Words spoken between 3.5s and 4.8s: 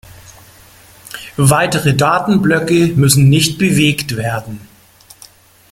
bewegt werden.